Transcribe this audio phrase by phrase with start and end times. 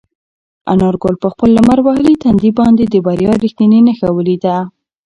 [0.73, 4.55] انارګل په خپل لمر وهلي تندي باندې د بریا رښتینې نښه ولیده.